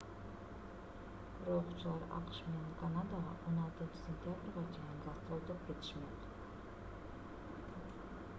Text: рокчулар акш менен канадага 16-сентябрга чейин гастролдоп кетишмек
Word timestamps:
рокчулар 1.49 2.05
акш 2.19 2.39
менен 2.47 2.71
канадага 2.79 3.35
16-сентябрга 3.43 4.65
чейин 4.79 5.05
гастролдоп 5.05 5.63
кетишмек 5.69 6.27